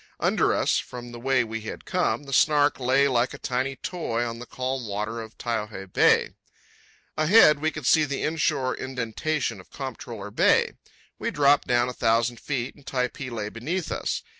Under 0.19 0.51
us, 0.51 0.79
from 0.79 1.11
the 1.11 1.19
way 1.19 1.43
we 1.43 1.61
had 1.61 1.85
come, 1.85 2.23
the 2.23 2.33
Snark 2.33 2.79
lay 2.79 3.07
like 3.07 3.35
a 3.35 3.37
tiny 3.37 3.75
toy 3.75 4.23
on 4.25 4.39
the 4.39 4.47
calm 4.47 4.87
water 4.87 5.21
of 5.21 5.37
Taiohae 5.37 5.93
Bay. 5.93 6.31
Ahead 7.15 7.59
we 7.59 7.69
could 7.69 7.85
see 7.85 8.03
the 8.03 8.23
inshore 8.23 8.73
indentation 8.75 9.59
of 9.61 9.69
Comptroller 9.69 10.31
Bay. 10.31 10.71
We 11.19 11.29
dropped 11.29 11.67
down 11.67 11.87
a 11.87 11.93
thousand 11.93 12.39
feet, 12.39 12.73
and 12.73 12.83
Typee 12.83 13.29
lay 13.29 13.49
beneath 13.49 13.91
us. 13.91 14.23